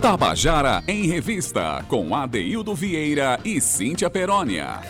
[0.00, 4.80] Tabajara em Revista, com Adeildo Vieira e Cíntia Perónia.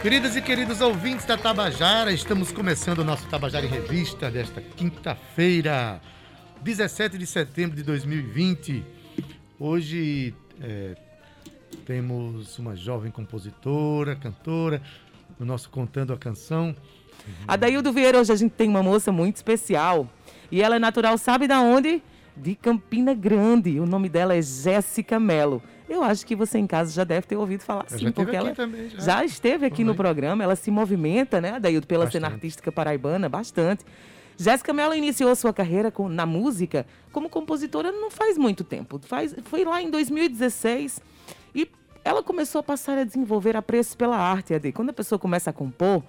[0.00, 6.00] Queridas e queridos ouvintes da Tabajara, estamos começando o nosso Tabajara em Revista desta quinta-feira,
[6.62, 8.84] 17 de setembro de 2020.
[9.58, 10.32] Hoje
[10.62, 10.94] é,
[11.84, 14.80] temos uma jovem compositora, cantora,
[15.36, 16.76] no nosso Contando a Canção.
[17.48, 20.08] Adaildo Vieira, hoje a gente tem uma moça muito especial.
[20.48, 22.00] E ela é natural, sabe da onde?
[22.36, 23.80] De Campina Grande.
[23.80, 25.62] O nome dela é Jéssica Melo.
[25.88, 28.90] Eu acho que você em casa já deve ter ouvido falar sim, porque ela também,
[28.90, 28.98] já.
[28.98, 29.24] já.
[29.24, 29.88] esteve aqui uhum.
[29.88, 30.42] no programa.
[30.42, 32.22] Ela se movimenta, né, Adaildo, pela bastante.
[32.22, 33.84] cena artística paraibana, bastante.
[34.36, 39.00] Jéssica Mello iniciou sua carreira com, na música como compositora não faz muito tempo.
[39.02, 41.00] Faz, foi lá em 2016
[41.54, 41.70] e
[42.04, 44.72] ela começou a passar a desenvolver apreço pela arte, Ade.
[44.72, 46.02] Quando a pessoa começa a compor,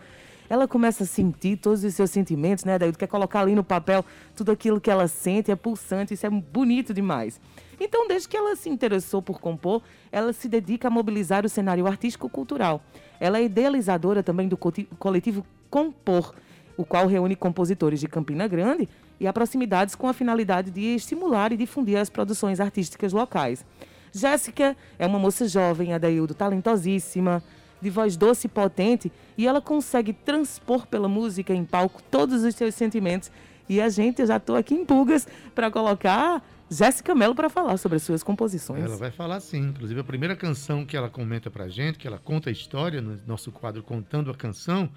[0.50, 4.04] ela começa a sentir todos os seus sentimentos, né, Daí quer colocar ali no papel
[4.36, 7.40] tudo aquilo que ela sente, é pulsante, isso é bonito demais.
[7.80, 11.86] Então, desde que ela se interessou por compor, ela se dedica a mobilizar o cenário
[11.86, 12.82] artístico-cultural.
[13.20, 16.34] Ela é idealizadora também do coletivo Compor,
[16.78, 18.88] o qual reúne compositores de Campina Grande
[19.20, 23.66] e a proximidades com a finalidade de estimular e difundir as produções artísticas locais.
[24.14, 27.44] Jéssica é uma moça jovem, Adaildo, talentosíssima,
[27.82, 32.56] de voz doce e potente, e ela consegue transpor pela música em palco todos os
[32.56, 33.32] seus sentimentos.
[33.70, 37.78] E a gente, eu já estou aqui em pulgas para colocar Jéssica Mello para falar
[37.78, 38.84] sobre as suas composições.
[38.84, 39.70] Ela vai falar sim.
[39.70, 43.02] Inclusive, a primeira canção que ela comenta para a gente, que ela conta a história
[43.02, 44.90] no nosso quadro Contando a Canção,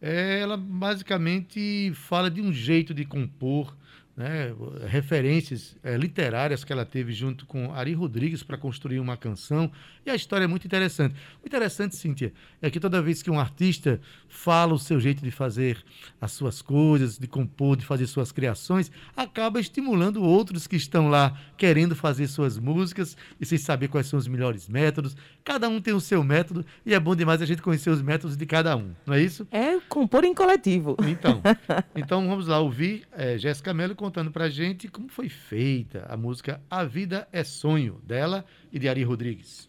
[0.00, 3.76] é, ela basicamente fala de um jeito de compor,
[4.20, 4.54] né,
[4.86, 9.72] referências é, literárias que ela teve junto com Ari Rodrigues para construir uma canção.
[10.04, 11.14] E a história é muito interessante.
[11.42, 13.98] O interessante, Cíntia, é que toda vez que um artista
[14.28, 15.82] fala o seu jeito de fazer
[16.20, 21.38] as suas coisas, de compor, de fazer suas criações, acaba estimulando outros que estão lá
[21.56, 25.16] querendo fazer suas músicas e sem saber quais são os melhores métodos.
[25.42, 28.36] Cada um tem o seu método e é bom demais a gente conhecer os métodos
[28.36, 29.48] de cada um, não é isso?
[29.50, 30.94] É compor em coletivo.
[31.08, 31.40] Então,
[31.96, 36.60] então vamos lá ouvir é, Jéssica Mello contando pra gente como foi feita a música
[36.68, 39.68] A Vida é Sonho, dela e de Ari Rodrigues.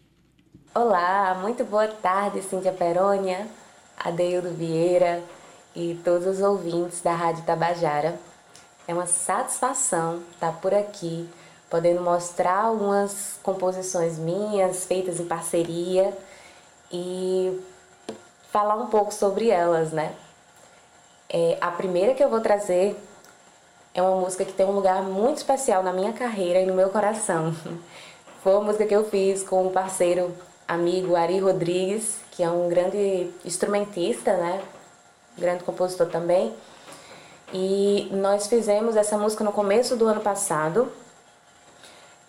[0.74, 3.46] Olá, muito boa tarde, Cíntia Perônia,
[3.96, 5.22] Adeildo Vieira
[5.75, 8.18] e todos os ouvintes da Rádio Tabajara.
[8.88, 11.29] É uma satisfação estar por aqui,
[11.69, 16.18] podendo mostrar algumas composições minhas feitas em parceria
[16.91, 17.62] e
[18.52, 20.16] falar um pouco sobre elas, né?
[21.29, 22.97] É, a primeira que eu vou trazer
[23.94, 26.90] é uma música que tem um lugar muito especial na minha carreira e no meu
[26.90, 27.53] coração.
[28.41, 30.35] Foi uma música que eu fiz com um parceiro
[30.68, 34.62] amigo Ari Rodrigues, que é um grande instrumentista, né?
[35.38, 36.53] Grande compositor também.
[37.53, 40.91] E nós fizemos essa música no começo do ano passado,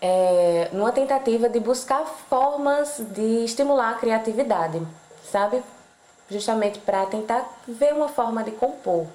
[0.00, 4.82] é, numa tentativa de buscar formas de estimular a criatividade,
[5.30, 5.62] sabe?
[6.28, 9.06] Justamente para tentar ver uma forma de compor.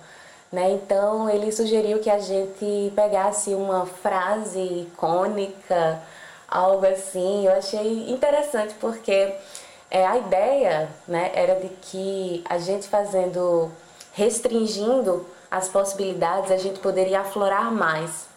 [0.52, 0.72] Né?
[0.72, 6.02] Então ele sugeriu que a gente pegasse uma frase icônica,
[6.48, 7.46] algo assim.
[7.46, 9.34] Eu achei interessante porque
[9.92, 13.72] é, a ideia né, era de que a gente fazendo,
[14.14, 18.28] restringindo as possibilidades, a gente poderia aflorar mais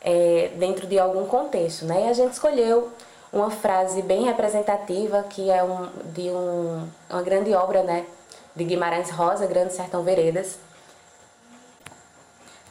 [0.00, 1.84] é, dentro de algum contexto.
[1.84, 2.06] Né?
[2.06, 2.90] E a gente escolheu
[3.32, 8.06] uma frase bem representativa que é um, de um, uma grande obra né,
[8.54, 10.58] de Guimarães Rosa, Grande Sertão Veredas,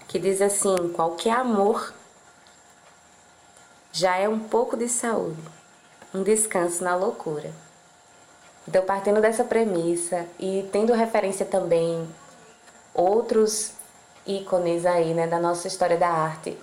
[0.08, 1.94] que diz assim: qualquer amor
[3.92, 5.42] já é um pouco de saúde,
[6.14, 7.52] um descanso na loucura.
[8.68, 12.08] Então, partindo dessa premissa e tendo referência também
[12.94, 13.72] outros
[14.26, 16.58] ícones aí, né, da nossa história da arte,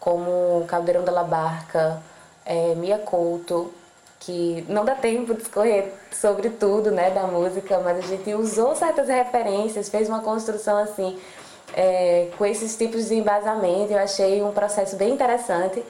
[0.00, 2.02] como Caldeirão da La Barca,
[2.44, 3.72] é, Mia Couto,
[4.18, 8.74] que não dá tempo de escorrer sobre tudo, né, da música, mas a gente usou
[8.74, 11.18] certas referências, fez uma construção assim
[11.74, 13.92] é, com esses tipos de embasamento.
[13.92, 15.84] Eu achei um processo bem interessante.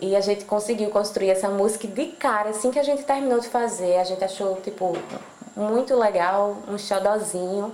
[0.00, 3.48] E a gente conseguiu construir essa música de cara, assim que a gente terminou de
[3.48, 3.96] fazer.
[3.98, 4.96] A gente achou, tipo,
[5.56, 7.72] muito legal, um xodozinho.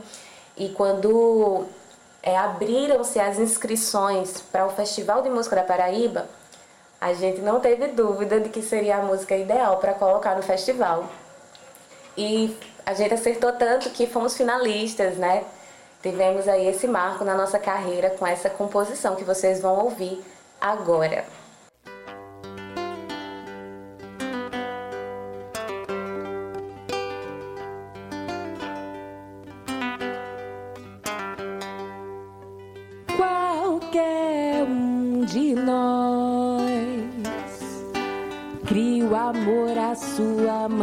[0.55, 1.65] E quando
[2.23, 6.27] é, abriram-se as inscrições para o Festival de Música da Paraíba,
[7.01, 11.07] a gente não teve dúvida de que seria a música ideal para colocar no festival.
[12.17, 12.55] E
[12.85, 15.45] a gente acertou tanto que fomos finalistas, né?
[16.03, 20.23] Tivemos aí esse marco na nossa carreira com essa composição que vocês vão ouvir
[20.61, 21.25] agora.
[33.17, 36.59] Qualquer um de nós
[38.69, 40.78] Crie o amor à sua maneira.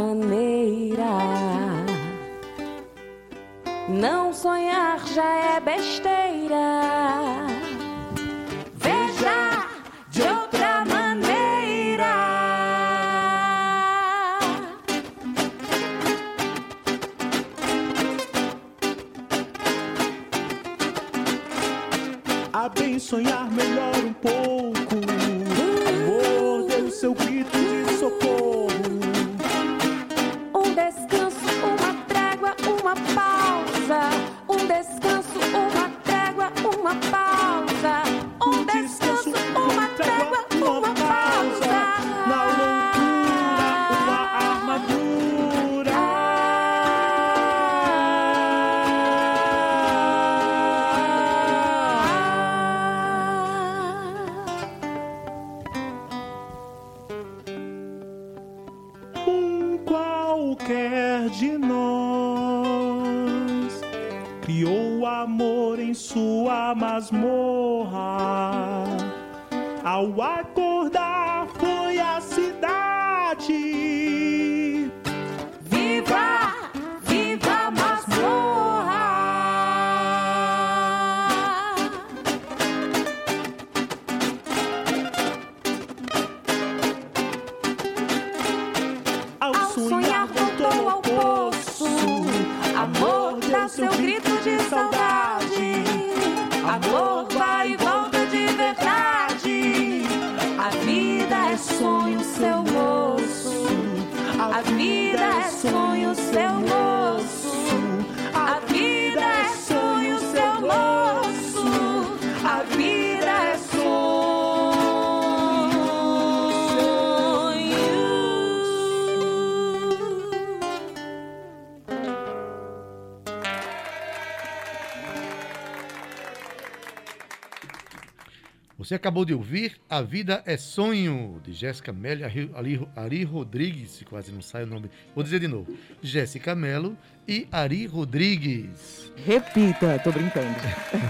[128.85, 133.23] Você acabou de ouvir A Vida é Sonho, de Jéssica Mello e Ari, Ari- Ari
[133.23, 134.91] Rodrigues, quase não sai o nome.
[135.15, 135.75] Vou dizer de novo.
[136.03, 136.95] Jéssica Mello
[137.27, 139.11] e Ari Rodrigues.
[139.25, 140.53] Repita, tô brincando.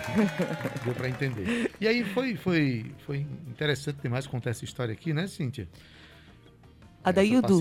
[0.85, 1.69] Deu para entender.
[1.81, 5.67] E aí foi, foi, foi interessante demais contar essa história aqui, né, Cíntia?
[7.03, 7.59] Adaildo.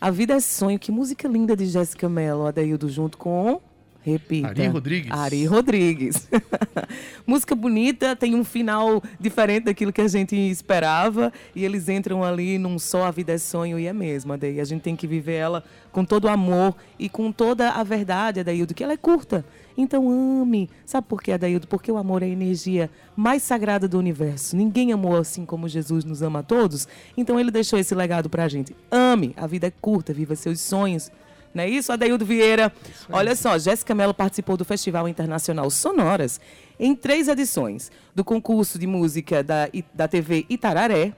[0.00, 3.60] A Vida é Sonho, que música linda de Jéssica Mello, Adaildo, junto com.
[4.06, 4.46] Repita.
[4.46, 5.10] Ari Rodrigues.
[5.10, 6.28] Ari Rodrigues.
[7.26, 11.32] música bonita, tem um final diferente daquilo que a gente esperava.
[11.56, 14.60] E eles entram ali num só A Vida é Sonho e é mesmo, Adaí.
[14.60, 18.38] A gente tem que viver ela com todo o amor e com toda a verdade,
[18.38, 19.44] Adaildo, que ela é curta.
[19.76, 20.70] Então ame.
[20.84, 21.66] Sabe por quê, Adaildo?
[21.66, 24.56] Porque o amor é a energia mais sagrada do universo.
[24.56, 26.86] Ninguém amou assim como Jesus nos ama a todos.
[27.16, 28.72] Então ele deixou esse legado pra gente.
[28.88, 29.34] Ame.
[29.36, 31.10] A vida é curta, viva seus sonhos.
[31.56, 32.70] Não é isso, Adaildo Vieira?
[33.10, 36.38] Olha só, Jéssica Mello participou do Festival Internacional Sonoras
[36.78, 41.14] em três edições do concurso de música da, da TV Itararé,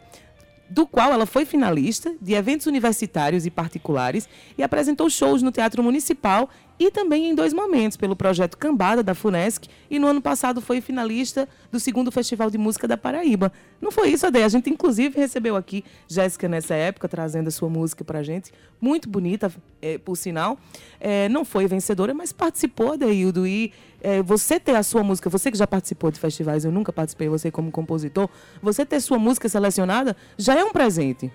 [0.71, 5.83] do qual ela foi finalista de eventos universitários e particulares e apresentou shows no Teatro
[5.83, 10.61] Municipal e também em dois momentos pelo projeto Cambada da Funesc e no ano passado
[10.61, 13.53] foi finalista do segundo Festival de Música da Paraíba.
[13.81, 14.43] Não foi isso, Ade?
[14.43, 19.09] A gente inclusive recebeu aqui Jéssica nessa época trazendo a sua música pra gente, muito
[19.09, 20.59] bonita, eh, por sinal.
[21.01, 25.51] Eh, não foi vencedora, mas participou, Adeildo, e eh, você ter a sua música, você
[25.51, 28.29] que já participou de festivais, eu nunca participei, você como compositor,
[28.63, 31.31] você ter sua música selecionada já é um presente.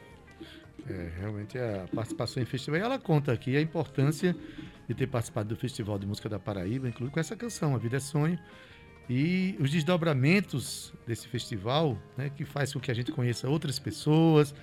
[0.89, 2.79] É, realmente a participação em festival.
[2.79, 4.35] E ela conta aqui a importância
[4.87, 7.97] de ter participado do Festival de Música da Paraíba, inclusive com essa canção, A Vida
[7.97, 8.37] é Sonho.
[9.09, 14.53] E os desdobramentos desse festival, né, que faz com que a gente conheça outras pessoas,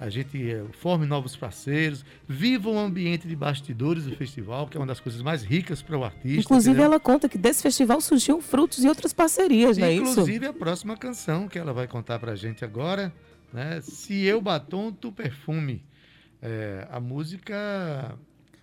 [0.00, 4.80] a gente eh, forme novos parceiros, viva o ambiente de bastidores do festival, que é
[4.80, 6.40] uma das coisas mais ricas para o artista.
[6.40, 6.86] Inclusive, entendeu?
[6.86, 10.12] ela conta que desse festival surgiam frutos e outras parcerias, não é isso?
[10.12, 13.12] Inclusive a próxima canção que ela vai contar pra gente agora,
[13.52, 13.80] né?
[13.80, 15.84] Se eu batom, tu perfume.
[16.42, 18.16] É, a música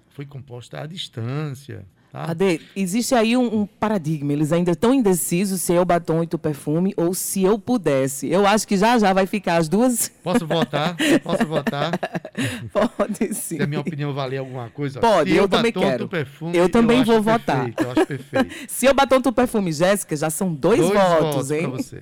[0.09, 1.85] foi composta à distância.
[2.17, 2.31] Tá?
[2.31, 4.33] Ade, existe aí um, um paradigma.
[4.33, 8.27] Eles ainda estão indecisos se eu batom e tu perfume ou se eu pudesse.
[8.27, 10.09] Eu acho que já já vai ficar as duas.
[10.23, 10.95] Posso votar?
[11.23, 11.91] Posso votar?
[12.73, 13.57] Pode sim.
[13.57, 14.99] Se a minha opinião valer alguma coisa?
[14.99, 16.07] Pode, Se eu eu também batom, quero.
[16.07, 17.65] perfume, Eu também acho vou votar.
[17.65, 18.55] perfeito, Eu acho perfeito.
[18.67, 21.61] Se eu batom tu perfume, Jéssica, já são dois, votos, hein?
[21.61, 22.01] pra você.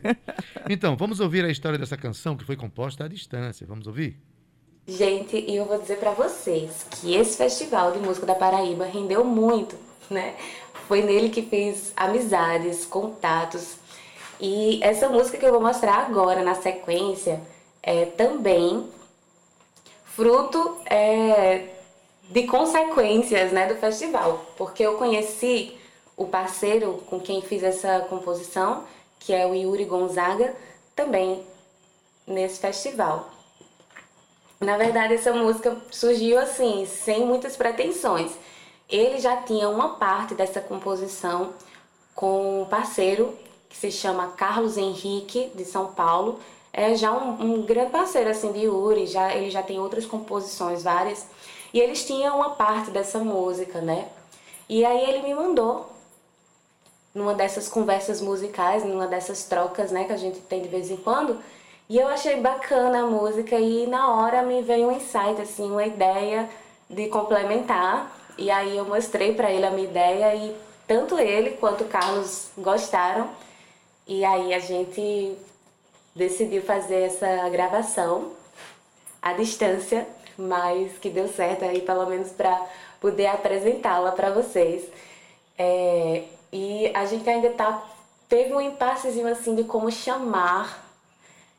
[0.69, 3.67] Então, vamos ouvir a história dessa canção que foi composta à distância.
[3.67, 4.17] Vamos ouvir?
[4.87, 9.25] Gente, e eu vou dizer pra vocês que esse festival de música da Paraíba rendeu
[9.25, 9.75] muito,
[10.09, 10.35] né?
[10.87, 13.77] Foi nele que fiz amizades, contatos.
[14.39, 17.41] E essa música que eu vou mostrar agora na sequência
[17.81, 18.87] é também
[20.05, 21.65] fruto é,
[22.29, 25.77] de consequências né, do festival, porque eu conheci
[26.17, 28.83] o parceiro com quem fiz essa composição,
[29.19, 30.55] que é o Yuri Gonzaga,
[30.95, 31.43] também
[32.25, 33.29] nesse festival.
[34.59, 38.31] Na verdade, essa música surgiu assim, sem muitas pretensões.
[38.89, 41.53] Ele já tinha uma parte dessa composição
[42.13, 43.37] com um parceiro
[43.67, 46.39] que se chama Carlos Henrique, de São Paulo.
[46.71, 50.83] É já um, um grande parceiro assim de Yuri, já, ele já tem outras composições
[50.83, 51.25] várias.
[51.73, 54.07] E eles tinham uma parte dessa música, né?
[54.69, 55.89] E aí ele me mandou
[57.13, 60.97] numa dessas conversas musicais, numa dessas trocas, né, que a gente tem de vez em
[60.97, 61.39] quando.
[61.87, 65.85] E eu achei bacana a música e na hora me veio um insight, assim, uma
[65.85, 66.49] ideia
[66.89, 68.11] de complementar.
[68.37, 70.55] E aí eu mostrei para ele a minha ideia e
[70.87, 73.29] tanto ele quanto o Carlos gostaram.
[74.07, 75.37] E aí a gente
[76.15, 78.31] decidiu fazer essa gravação
[79.21, 82.61] à distância, mas que deu certo aí pelo menos para
[82.99, 84.83] poder apresentá-la para vocês.
[85.57, 87.83] É, e a gente ainda tá
[88.27, 90.83] teve um impassezinho assim de como chamar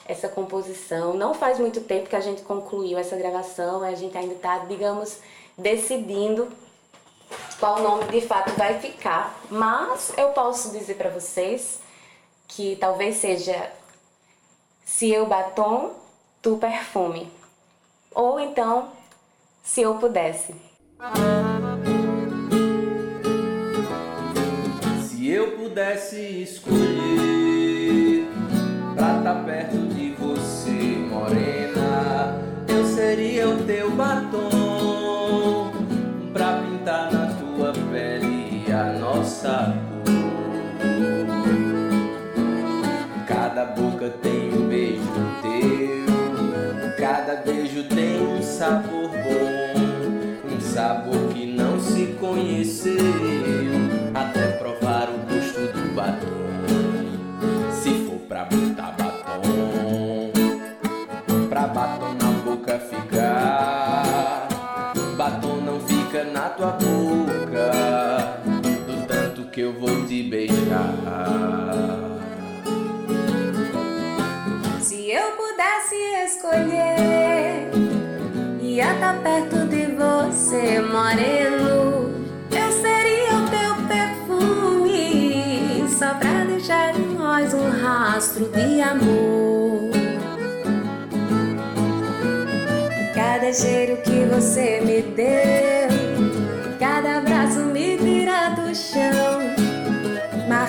[0.07, 1.15] essa composição.
[1.15, 5.19] Não faz muito tempo que a gente concluiu essa gravação, a gente ainda está, digamos,
[5.57, 6.49] decidindo
[7.59, 9.39] qual nome de fato vai ficar.
[9.51, 11.81] Mas eu posso dizer para vocês
[12.49, 13.71] que talvez seja
[14.85, 15.95] Se eu batom,
[16.41, 17.31] tu perfume.
[18.15, 18.93] Ou então,
[19.63, 20.55] se eu pudesse.
[25.77, 28.27] pudesse escolher
[28.95, 33.86] pra estar tá perto de você, morena, eu seria o teu
[43.29, 45.05] Cada boca tem um beijo
[45.41, 53.86] teu, cada beijo tem um sabor bom, um sabor que não se conheceu
[69.57, 70.93] que eu vou te beijar.
[74.83, 75.95] Se eu pudesse
[76.27, 77.71] escolher,
[78.61, 82.13] ia estar tá perto de você, moreno.
[82.51, 83.67] Eu seria o teu
[85.89, 89.91] só pra deixar em nós um rastro de amor.
[93.15, 95.76] Cada cheiro que você me deu,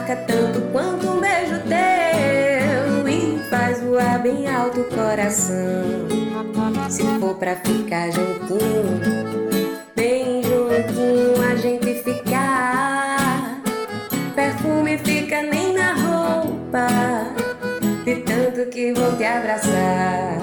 [0.08, 6.08] marca tanto quanto um beijo teu e faz voar bem alto o coração.
[6.90, 9.02] Se for pra ficar juntinho,
[9.96, 13.62] bem juntinho a gente ficar
[14.34, 16.88] perfume fica nem na roupa,
[18.06, 20.38] de tanto que vou te abraçar.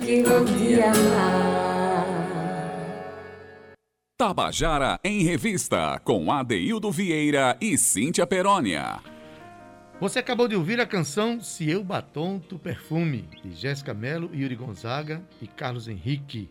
[0.00, 1.72] Que vão te amar.
[4.16, 9.00] Tabajara em Revista, com Adeildo Vieira e Cíntia Perónia.
[10.00, 14.54] Você acabou de ouvir a canção Se Eu Batom, Tu Perfume, de Jéssica Mello, Yuri
[14.54, 16.48] Gonzaga e Carlos Henrique.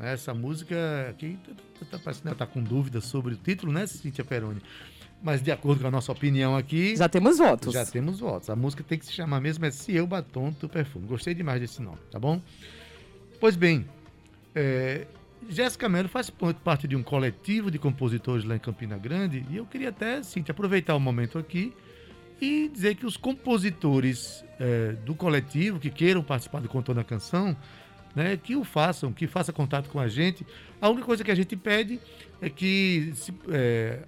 [0.00, 1.38] Essa música aqui
[1.78, 4.60] tá, tá, parecendo tá com dúvidas sobre o título, né, Cíntia Peroni?
[5.22, 6.94] Mas de acordo com a nossa opinião aqui.
[6.96, 7.72] Já temos votos.
[7.72, 8.50] Já temos votos.
[8.50, 11.06] A música tem que se chamar mesmo é Se Eu Batom, Perfume.
[11.06, 12.40] Gostei demais desse nome, tá bom?
[13.40, 13.86] Pois bem,
[14.54, 15.06] é,
[15.48, 16.30] Jéssica Mello faz
[16.64, 20.44] parte de um coletivo de compositores lá em Campina Grande e eu queria até, sim,
[20.48, 21.72] aproveitar o momento aqui
[22.40, 27.56] E dizer que os compositores é, do coletivo que queiram participar do Contando a Canção,
[28.14, 30.46] né, que o façam, que façam contato com a gente.
[30.80, 32.00] A única coisa que a gente pede
[32.40, 34.00] é que se, é,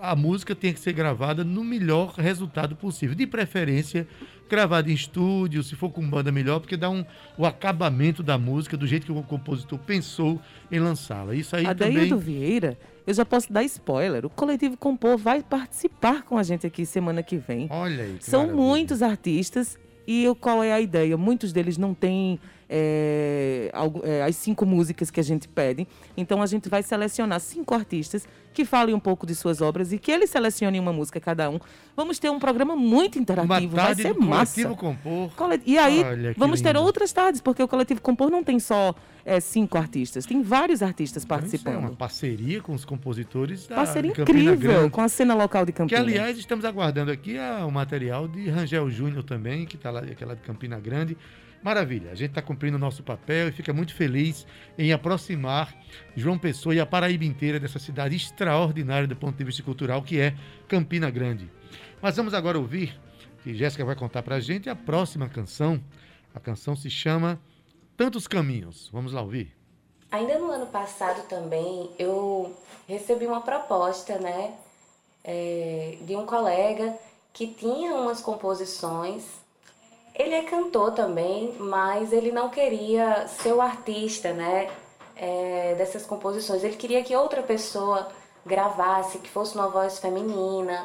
[0.00, 3.14] a música tenha que ser gravada no melhor resultado possível.
[3.14, 4.06] De preferência,
[4.48, 7.04] gravada em estúdio, se for com banda melhor, porque dá um,
[7.36, 10.40] o acabamento da música do jeito que o compositor pensou
[10.70, 11.34] em lançá-la.
[11.34, 12.18] Isso aí Adaildo também...
[12.18, 14.24] Vieira, eu já posso dar spoiler.
[14.24, 17.66] O Coletivo Compor vai participar com a gente aqui semana que vem.
[17.70, 18.16] Olha aí.
[18.20, 18.62] São maravilha.
[18.62, 21.16] muitos artistas e qual é a ideia?
[21.16, 23.70] Muitos deles não têm é,
[24.04, 25.86] é, as cinco músicas que a gente pede.
[26.16, 29.98] Então a gente vai selecionar cinco artistas que falem um pouco de suas obras e
[29.98, 31.58] que eles selecionem uma música cada um.
[31.96, 34.54] Vamos ter um programa muito interativo, vai ser massa.
[34.62, 35.30] Coletivo Compor.
[35.36, 36.02] Cole- E aí,
[36.34, 38.94] que vamos ter outras tardes, porque o Coletivo Compor não tem só
[39.24, 41.76] é, cinco artistas, tem vários artistas Então, é participando.
[41.78, 44.90] uma parceria com os compositores da Parceria Campina incrível Grande.
[44.90, 46.02] com a cena local de Que, Campinas.
[46.02, 50.22] aliás, estamos aguardando aqui a- o material de Rangel Júnior também, que está lá, que
[50.22, 51.16] é lá de Campina Grande.
[51.62, 54.46] Maravilha, a gente está cumprindo o nosso papel e fica muito feliz
[54.76, 55.74] em aproximar
[56.16, 60.20] João Pessoa e a Paraíba inteira dessa cidade extraordinária do ponto de vista cultural que
[60.20, 60.36] é
[60.68, 61.50] Campina Grande.
[62.00, 62.98] Mas vamos agora ouvir,
[63.42, 65.82] que Jéssica vai contar para a gente, a próxima canção.
[66.32, 67.40] A canção se chama
[67.96, 68.88] Tantos Caminhos.
[68.92, 69.56] Vamos lá ouvir.
[70.10, 74.54] Ainda no ano passado também eu recebi uma proposta, né,
[75.24, 76.96] é, de um colega
[77.32, 79.24] que tinha umas composições.
[80.18, 84.68] Ele é cantor também, mas ele não queria ser o artista, né,
[85.14, 86.64] é, dessas composições.
[86.64, 88.08] Ele queria que outra pessoa
[88.44, 90.84] gravasse, que fosse uma voz feminina.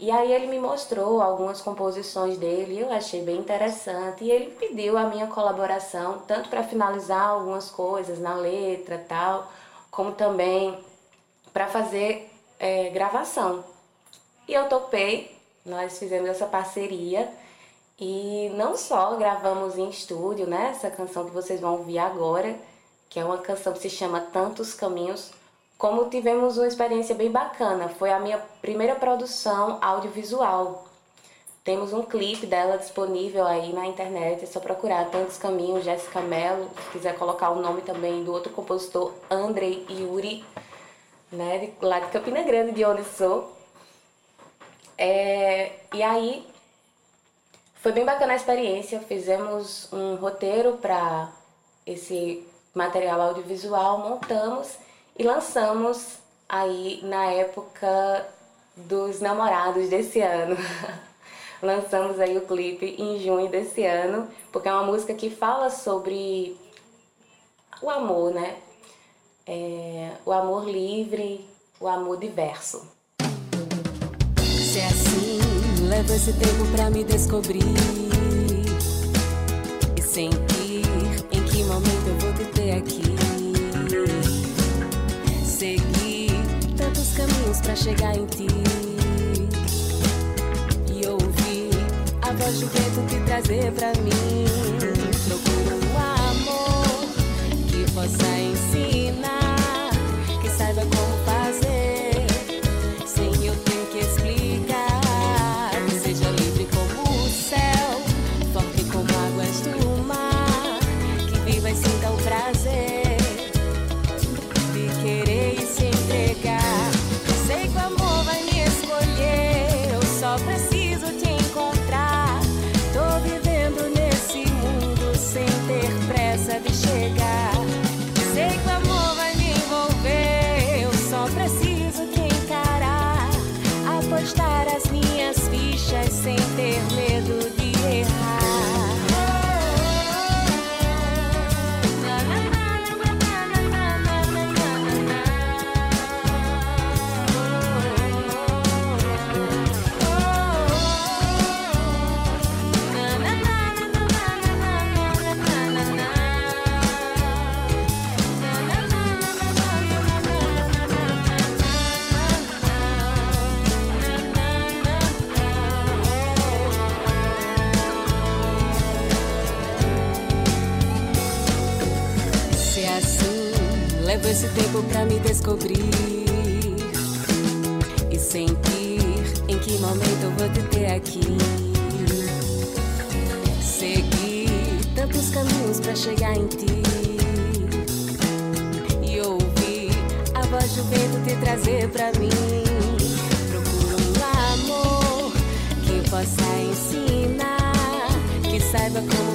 [0.00, 4.24] E aí ele me mostrou algumas composições dele, eu achei bem interessante.
[4.24, 9.50] E ele pediu a minha colaboração, tanto para finalizar algumas coisas na letra tal,
[9.90, 10.76] como também
[11.52, 13.64] para fazer é, gravação.
[14.48, 17.28] E eu topei, nós fizemos essa parceria.
[18.00, 20.70] E não só gravamos em estúdio, né?
[20.70, 22.56] Essa canção que vocês vão ouvir agora,
[23.08, 25.32] que é uma canção que se chama Tantos Caminhos,
[25.76, 27.88] como tivemos uma experiência bem bacana.
[27.88, 30.84] Foi a minha primeira produção audiovisual.
[31.64, 36.70] Temos um clipe dela disponível aí na internet, é só procurar Tantos Caminhos, Jéssica Mello,
[36.84, 40.44] se quiser colocar o nome também do outro compositor, Andrei Yuri,
[41.30, 43.54] né, lá de Campina Grande, de onde sou.
[44.96, 46.46] É, e aí,
[47.80, 51.30] foi bem bacana a experiência, fizemos um roteiro para
[51.86, 54.76] esse material audiovisual, montamos
[55.16, 58.26] e lançamos aí na época
[58.76, 60.56] dos namorados desse ano.
[61.62, 66.56] lançamos aí o clipe em junho desse ano, porque é uma música que fala sobre
[67.80, 68.56] o amor, né?
[69.46, 71.48] É, o amor livre,
[71.80, 72.86] o amor diverso.
[74.42, 75.27] Se é assim,
[75.88, 77.62] leva esse tempo pra me descobrir
[79.96, 80.82] e sentir
[81.32, 83.02] em que momento eu vou te ter aqui.
[85.44, 86.30] Seguir
[86.76, 88.46] tantos caminhos pra chegar em ti
[90.92, 91.70] e ouvir
[92.20, 94.44] a voz do vento te trazer pra mim.
[95.26, 95.96] Procuro um
[96.28, 97.08] amor
[97.66, 99.90] que possa ensinar,
[100.42, 101.17] que saiba como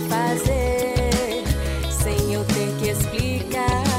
[0.10, 1.44] fazer,
[1.92, 3.92] sem eu ter que explicar.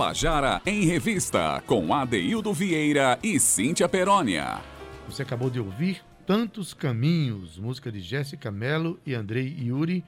[0.00, 4.58] Tabajara em Revista, com Adeildo Vieira e Cíntia Perónia.
[5.06, 10.02] Você acabou de ouvir Tantos Caminhos, música de Jéssica Mello e Andrei Yuri,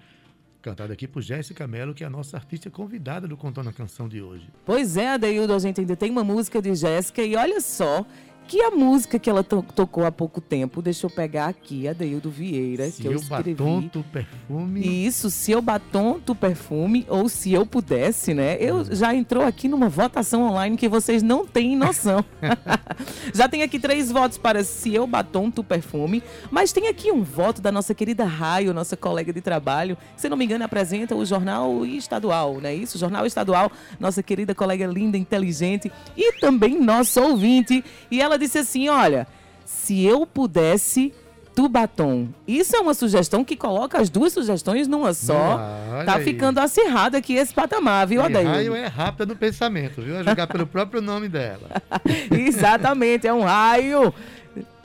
[0.62, 4.08] cantada aqui por Jéssica Mello, que é a nossa artista convidada do Contando a Canção
[4.08, 4.48] de hoje.
[4.64, 8.06] Pois é, Adeildo, a gente ainda tem uma música de Jéssica e olha só
[8.46, 12.30] que a música que ela to- tocou há pouco tempo, deixa eu pegar aqui, Adeildo
[12.30, 13.54] Vieira, Se que eu eu escrevi.
[13.54, 15.06] batom, tu perfume.
[15.06, 18.56] Isso, se eu batom, tu perfume, ou se eu pudesse, né?
[18.60, 22.24] Eu já entrou aqui numa votação online que vocês não têm noção.
[23.34, 27.22] já tem aqui três votos para se eu batom, tu perfume, mas tem aqui um
[27.22, 31.14] voto da nossa querida Raio, nossa colega de trabalho, que, se não me engano, apresenta
[31.14, 32.98] o Jornal Estadual, não é isso?
[32.98, 37.82] Jornal Estadual, nossa querida colega linda, inteligente e também nosso ouvinte.
[38.10, 39.26] E ela disse assim: olha,
[39.64, 41.12] se eu pudesse
[41.54, 42.28] tu batom.
[42.46, 45.58] Isso é uma sugestão que coloca as duas sugestões numa só.
[45.58, 46.24] Ah, tá aí.
[46.24, 48.46] ficando acirrado aqui esse patamar, viu, Adair?
[48.46, 50.18] raio é rápida no pensamento, viu?
[50.18, 51.68] A jogar pelo próprio nome dela.
[52.30, 54.14] Exatamente, é um raio.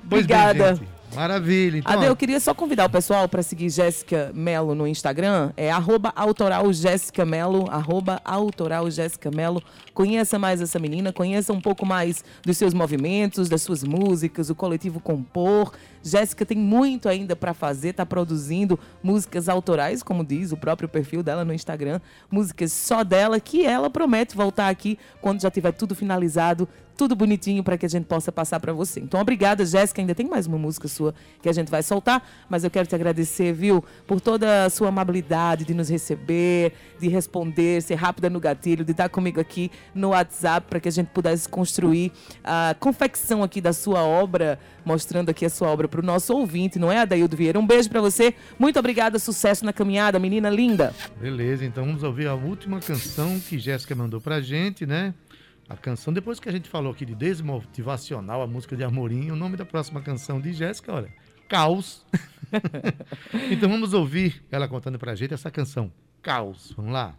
[0.10, 0.76] Pois bem, Obrigada.
[0.76, 0.97] gente.
[1.18, 1.80] Maravilha.
[1.80, 5.52] Então, Ade, ó, eu queria só convidar o pessoal para seguir Jéssica Melo no Instagram,
[5.58, 9.64] é arroba autoral Jéssica Melo, arroba autoral Jéssica Melo.
[9.96, 14.56] Conheça mais essa menina, conheça um pouco mais dos seus movimentos, das suas músicas, o
[14.56, 15.74] coletivo Compor.
[16.04, 21.24] Jéssica tem muito ainda para fazer, está produzindo músicas autorais, como diz o próprio perfil
[21.24, 25.96] dela no Instagram, músicas só dela, que ela promete voltar aqui quando já tiver tudo
[25.96, 29.00] finalizado, tudo bonitinho para que a gente possa passar para você.
[29.00, 30.02] Então, obrigada, Jéssica.
[30.02, 32.96] Ainda tem mais uma música sua que a gente vai soltar, mas eu quero te
[32.96, 38.40] agradecer, viu, por toda a sua amabilidade de nos receber, de responder, ser rápida no
[38.40, 42.12] gatilho, de estar comigo aqui no WhatsApp para que a gente pudesse construir
[42.44, 46.80] a confecção aqui da sua obra, mostrando aqui a sua obra para o nosso ouvinte,
[46.80, 47.60] não é, Adaildo Vieira?
[47.60, 48.34] Um beijo para você.
[48.58, 50.94] Muito obrigada, sucesso na caminhada, menina linda.
[51.20, 55.14] Beleza, então vamos ouvir a última canção que Jéssica mandou pra gente, né?
[55.70, 59.36] A canção, depois que a gente falou aqui de desmotivacional, a música de Amorim, o
[59.36, 61.10] nome da próxima canção de Jéssica, olha,
[61.50, 62.06] Caos.
[63.52, 66.74] então vamos ouvir ela contando pra gente essa canção, Caos.
[66.76, 67.16] Vamos lá.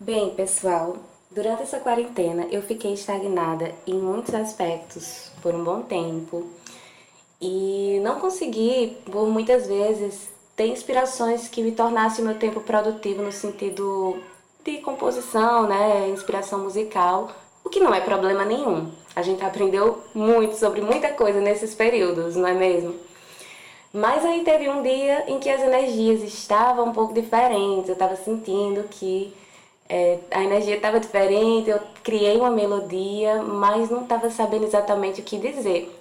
[0.00, 6.48] Bem, pessoal, durante essa quarentena eu fiquei estagnada em muitos aspectos por um bom tempo
[7.40, 13.32] e não consegui, por muitas vezes, ter inspirações que me tornassem meu tempo produtivo no
[13.32, 14.18] sentido
[14.64, 17.30] de composição, né, inspiração musical,
[17.64, 18.90] o que não é problema nenhum.
[19.14, 22.94] A gente aprendeu muito sobre muita coisa nesses períodos, não é mesmo?
[23.92, 28.16] Mas aí teve um dia em que as energias estavam um pouco diferentes, eu estava
[28.16, 29.32] sentindo que
[29.88, 35.24] é, a energia estava diferente, eu criei uma melodia, mas não estava sabendo exatamente o
[35.24, 35.94] que dizer.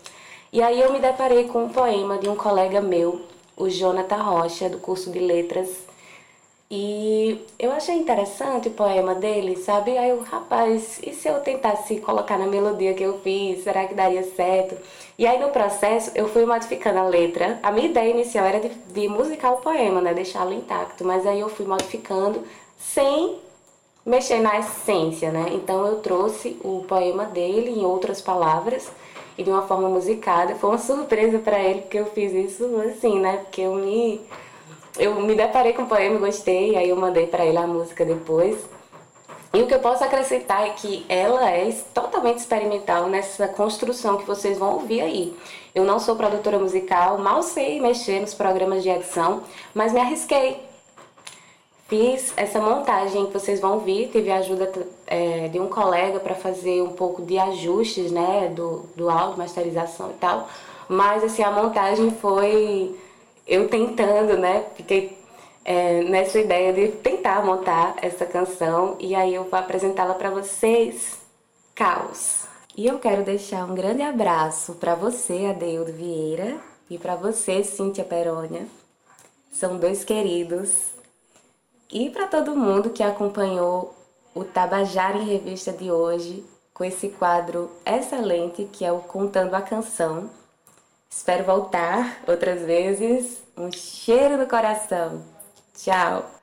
[0.51, 3.21] E aí eu me deparei com um poema de um colega meu,
[3.55, 5.85] o Jonathan Rocha, do curso de letras.
[6.69, 9.97] E eu achei interessante o poema dele, sabe?
[9.97, 13.93] Aí eu, rapaz, e se eu tentasse colocar na melodia que eu fiz, será que
[13.93, 14.77] daria certo?
[15.17, 17.59] E aí no processo eu fui modificando a letra.
[17.63, 20.13] A minha ideia inicial era de, de musicar o poema, né?
[20.13, 21.05] Deixá-lo intacto.
[21.05, 22.43] Mas aí eu fui modificando
[22.77, 23.37] sem
[24.05, 25.47] mexer na essência, né?
[25.53, 28.89] Então eu trouxe o poema dele em outras palavras
[29.37, 30.55] e de uma forma musicada.
[30.55, 33.37] Foi uma surpresa para ele porque eu fiz isso assim, né?
[33.37, 34.21] Porque eu me
[34.97, 38.57] eu me deparei com o poema gostei, aí eu mandei para ele a música depois.
[39.53, 44.25] E o que eu posso acrescentar é que ela é totalmente experimental nessa construção que
[44.25, 45.37] vocês vão ouvir aí.
[45.73, 50.59] Eu não sou produtora musical, mal sei mexer nos programas de edição, mas me arrisquei.
[51.87, 54.65] Fiz essa montagem que vocês vão ouvir, tive a ajuda
[55.07, 60.11] é, de um colega para fazer um pouco de ajustes né, do, do áudio, masterização
[60.11, 60.47] e tal.
[60.87, 62.95] Mas assim, a montagem foi
[63.47, 64.65] eu tentando, né?
[64.75, 65.17] Fiquei
[65.63, 71.17] é, nessa ideia de tentar montar essa canção e aí eu vou apresentá-la para vocês.
[71.73, 72.45] Caos.
[72.75, 76.57] E eu quero deixar um grande abraço para você, Adeildo Vieira,
[76.89, 78.67] e para você, Cíntia Perônia.
[79.51, 80.91] São dois queridos.
[81.91, 83.96] E para todo mundo que acompanhou
[84.37, 89.61] o Tabajara em Revista de hoje, com esse quadro excelente que é o Contando a
[89.61, 90.29] Canção.
[91.09, 93.41] Espero voltar outras vezes.
[93.57, 95.23] Um cheiro no coração.
[95.75, 96.36] Tchau!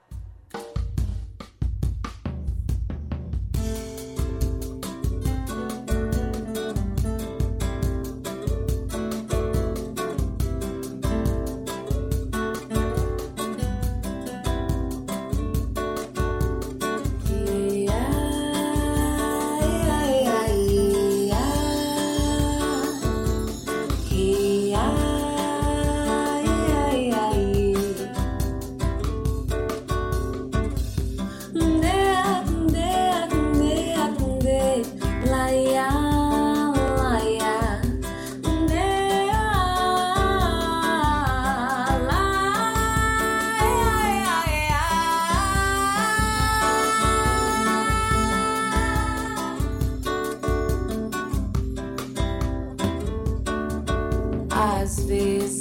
[54.84, 55.60] Às vezes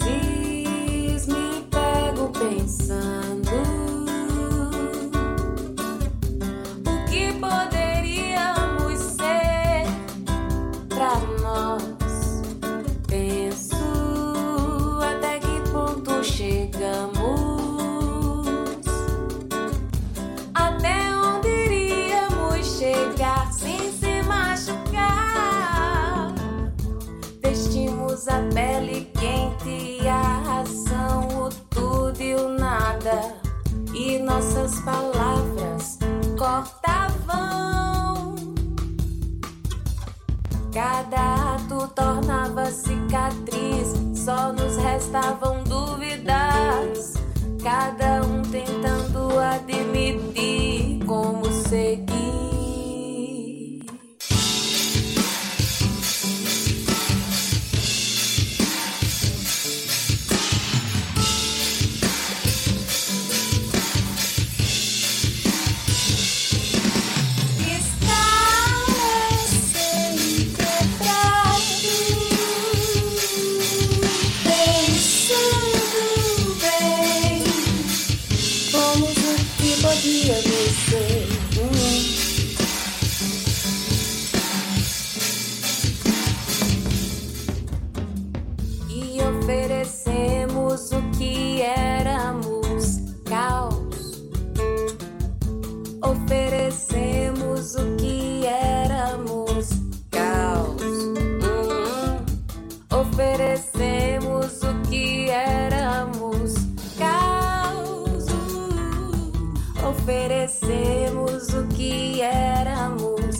[109.87, 113.39] oferecemos o que éramos.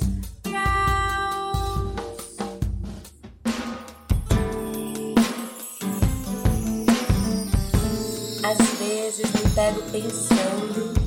[8.44, 11.03] Às vezes me pego pensando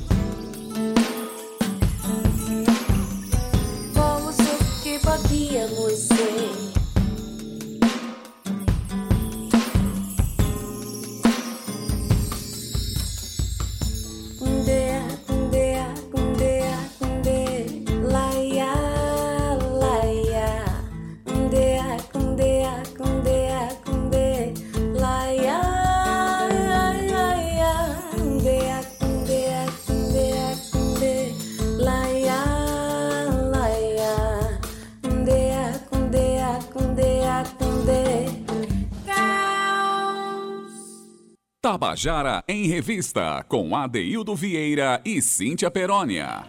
[41.87, 46.43] Tabajara em Revista, com Adeildo Vieira e Cíntia Perónia.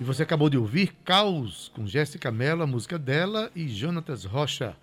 [0.00, 4.74] E você acabou de ouvir Caos, com Jéssica Mello, a música dela, e Jonatas Rocha.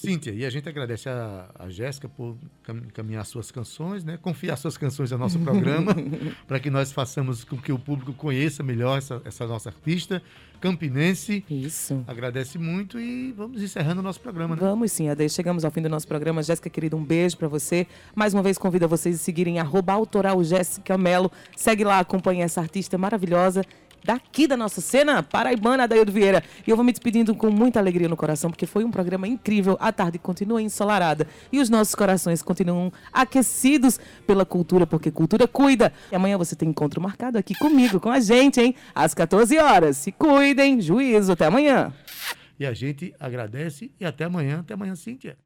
[0.00, 4.16] Cíntia, e a gente agradece a, a Jéssica por cam- encaminhar suas canções, né?
[4.16, 5.92] confiar suas canções ao nosso programa,
[6.46, 10.22] para que nós façamos com que o público conheça melhor essa, essa nossa artista
[10.60, 11.44] campinense.
[11.48, 12.04] Isso.
[12.06, 14.60] Agradece muito e vamos encerrando o nosso programa, né?
[14.60, 15.28] Vamos sim, Ade.
[15.28, 16.42] Chegamos ao fim do nosso programa.
[16.42, 17.86] Jéssica, querida, um beijo pra você.
[18.14, 21.30] Mais uma vez convido a vocês a seguirem arroba autoral Jéssica Melo.
[21.56, 23.62] Segue lá, acompanhe essa artista maravilhosa
[24.08, 26.42] daqui da nossa cena paraibana, Adaildo Vieira.
[26.66, 29.76] E eu vou me despedindo com muita alegria no coração, porque foi um programa incrível.
[29.78, 35.92] A tarde continua ensolarada e os nossos corações continuam aquecidos pela cultura, porque cultura cuida.
[36.10, 38.74] E amanhã você tem encontro marcado aqui comigo, com a gente, hein?
[38.94, 39.98] Às 14 horas.
[39.98, 41.32] Se cuidem, juízo.
[41.32, 41.92] Até amanhã.
[42.58, 44.60] E a gente agradece e até amanhã.
[44.60, 45.36] Até amanhã, Cíntia.